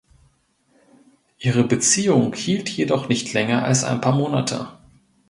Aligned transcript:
Ihre 1.37 1.63
Beziehung 1.63 2.33
hielt 2.33 2.69
jedoch 2.69 3.07
nicht 3.07 3.33
länger 3.33 3.63
als 3.63 3.83
ein 3.83 4.01
paar 4.01 4.15
Monate. 4.15 4.67